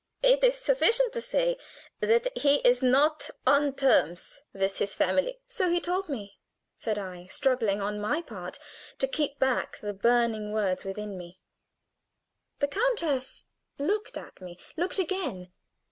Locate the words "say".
1.21-1.57